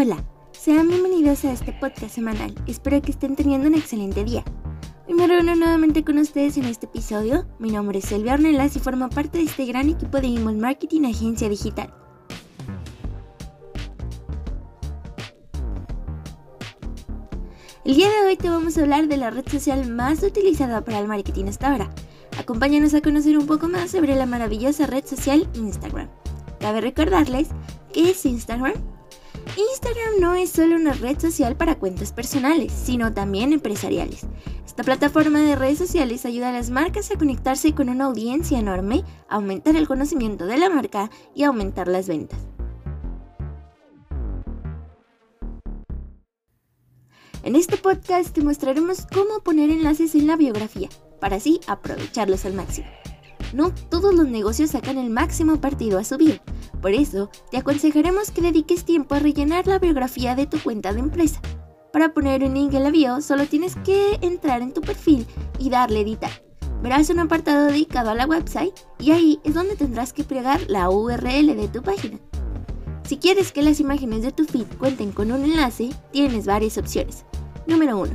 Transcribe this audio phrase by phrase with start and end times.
[0.00, 2.54] Hola, sean bienvenidos a este podcast semanal.
[2.68, 4.44] Espero que estén teniendo un excelente día.
[5.08, 7.48] Hoy me reúno nuevamente con ustedes en este episodio.
[7.58, 11.02] Mi nombre es Silvia Ornelas y formo parte de este gran equipo de Inbound Marketing
[11.06, 11.92] Agencia Digital.
[17.84, 21.00] El día de hoy te vamos a hablar de la red social más utilizada para
[21.00, 21.90] el marketing hasta ahora.
[22.38, 26.08] Acompáñanos a conocer un poco más sobre la maravillosa red social Instagram.
[26.60, 27.48] Cabe recordarles
[27.92, 28.74] que es Instagram.
[29.56, 34.26] Instagram no es solo una red social para cuentas personales, sino también empresariales.
[34.66, 39.04] Esta plataforma de redes sociales ayuda a las marcas a conectarse con una audiencia enorme,
[39.28, 42.38] aumentar el conocimiento de la marca y aumentar las ventas.
[47.42, 50.88] En este podcast te mostraremos cómo poner enlaces en la biografía,
[51.20, 52.88] para así aprovecharlos al máximo.
[53.54, 56.34] No todos los negocios sacan el máximo partido a su bio,
[56.80, 61.00] por eso te aconsejaremos que dediques tiempo a rellenar la biografía de tu cuenta de
[61.00, 61.40] empresa.
[61.92, 65.26] Para poner un link en la bio solo tienes que entrar en tu perfil
[65.58, 66.30] y darle editar.
[66.82, 70.90] Verás un apartado dedicado a la website y ahí es donde tendrás que pegar la
[70.90, 72.18] URL de tu página.
[73.04, 77.24] Si quieres que las imágenes de tu feed cuenten con un enlace, tienes varias opciones.
[77.66, 78.12] Número 1.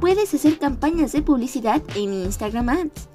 [0.00, 3.08] Puedes hacer campañas de publicidad en Instagram Ads.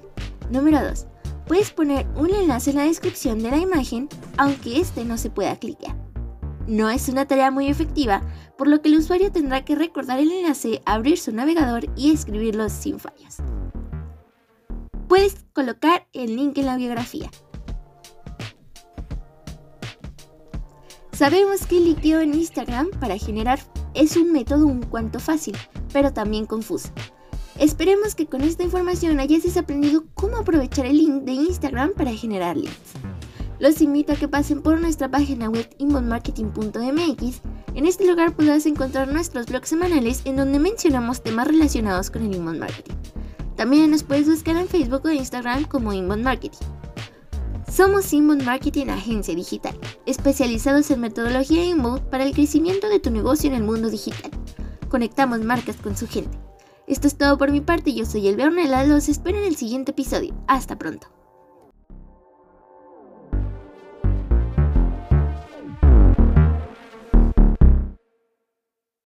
[0.50, 1.06] Número 2.
[1.48, 5.56] Puedes poner un enlace en la descripción de la imagen, aunque este no se pueda
[5.56, 5.96] clicar.
[6.66, 8.20] No es una tarea muy efectiva,
[8.58, 12.68] por lo que el usuario tendrá que recordar el enlace, abrir su navegador y escribirlo
[12.68, 13.38] sin fallas.
[15.08, 17.30] Puedes colocar el link en la biografía.
[21.12, 23.58] Sabemos que el liqueo en Instagram para generar
[23.94, 25.56] es un método un cuanto fácil,
[25.94, 26.90] pero también confuso.
[27.58, 32.56] Esperemos que con esta información hayas aprendido cómo aprovechar el link de Instagram para generar
[32.56, 32.92] leads.
[33.58, 37.40] Los invito a que pasen por nuestra página web inboundmarketing.mx.
[37.74, 42.36] En este lugar podrás encontrar nuestros blogs semanales en donde mencionamos temas relacionados con el
[42.36, 42.94] inbound marketing.
[43.56, 46.64] También nos puedes buscar en Facebook o Instagram como Inbound Marketing.
[47.68, 53.50] Somos Inbound Marketing Agencia Digital, especializados en metodología inbound para el crecimiento de tu negocio
[53.50, 54.30] en el mundo digital.
[54.88, 56.47] Conectamos marcas con su gente.
[56.88, 59.90] Esto es todo por mi parte, yo soy El Ornella, los espero en el siguiente
[59.90, 60.34] episodio.
[60.48, 61.17] Hasta pronto.